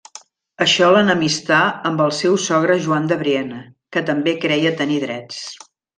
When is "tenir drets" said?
4.81-5.45